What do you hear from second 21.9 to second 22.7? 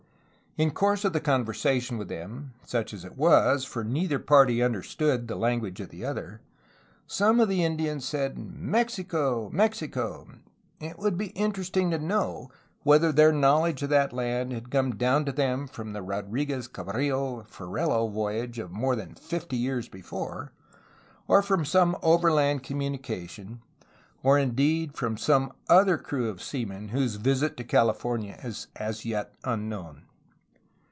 overland